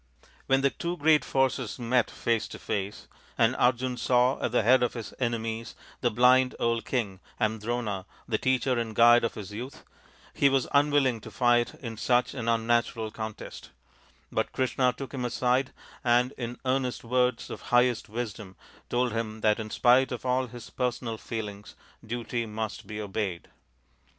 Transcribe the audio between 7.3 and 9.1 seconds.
and Drona, the teacher and